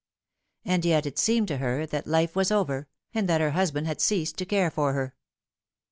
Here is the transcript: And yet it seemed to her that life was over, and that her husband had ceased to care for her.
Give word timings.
And 0.65 0.83
yet 0.83 1.05
it 1.05 1.19
seemed 1.19 1.47
to 1.49 1.57
her 1.57 1.85
that 1.85 2.07
life 2.07 2.35
was 2.35 2.51
over, 2.51 2.87
and 3.13 3.29
that 3.29 3.39
her 3.39 3.51
husband 3.51 3.85
had 3.85 4.01
ceased 4.01 4.35
to 4.37 4.45
care 4.47 4.71
for 4.71 4.93
her. 4.93 5.13